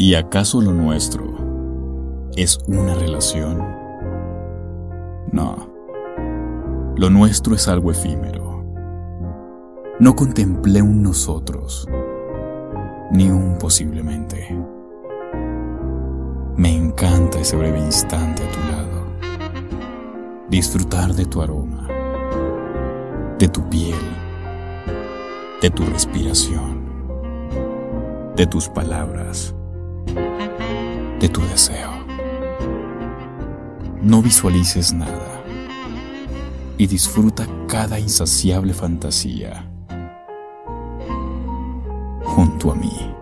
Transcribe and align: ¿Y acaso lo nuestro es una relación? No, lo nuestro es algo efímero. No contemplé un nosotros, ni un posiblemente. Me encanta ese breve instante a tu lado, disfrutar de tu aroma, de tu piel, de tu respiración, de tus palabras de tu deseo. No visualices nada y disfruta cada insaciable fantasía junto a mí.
¿Y 0.00 0.14
acaso 0.14 0.62
lo 0.62 0.72
nuestro 0.72 1.26
es 2.34 2.58
una 2.66 2.94
relación? 2.94 3.58
No, 5.30 5.70
lo 6.96 7.10
nuestro 7.10 7.54
es 7.54 7.68
algo 7.68 7.90
efímero. 7.90 8.64
No 9.98 10.16
contemplé 10.16 10.80
un 10.80 11.02
nosotros, 11.02 11.86
ni 13.12 13.28
un 13.28 13.58
posiblemente. 13.58 14.58
Me 16.56 16.74
encanta 16.74 17.38
ese 17.38 17.58
breve 17.58 17.80
instante 17.80 18.42
a 18.42 18.50
tu 18.50 18.60
lado, 18.72 19.04
disfrutar 20.48 21.12
de 21.12 21.26
tu 21.26 21.42
aroma, 21.42 21.86
de 23.38 23.48
tu 23.48 23.68
piel, 23.68 24.00
de 25.60 25.68
tu 25.68 25.84
respiración, 25.84 26.86
de 28.34 28.46
tus 28.46 28.66
palabras 28.70 29.54
de 31.20 31.28
tu 31.28 31.42
deseo. 31.42 31.90
No 34.02 34.22
visualices 34.22 34.92
nada 34.94 35.44
y 36.78 36.86
disfruta 36.86 37.46
cada 37.68 38.00
insaciable 38.00 38.72
fantasía 38.72 39.70
junto 42.24 42.72
a 42.72 42.74
mí. 42.74 43.19